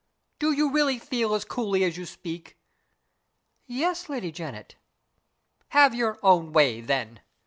"Do 0.39 0.51
you 0.51 0.71
really 0.71 0.97
feel 0.97 1.35
as 1.35 1.45
coolly 1.45 1.83
as 1.83 1.95
you 1.95 2.07
speak?" 2.07 2.57
"Yes, 3.67 4.09
Lady 4.09 4.31
Janet." 4.31 4.73
"Have 5.69 5.93
your 5.93 6.17
own 6.23 6.51
way, 6.53 6.81
then. 6.81 7.19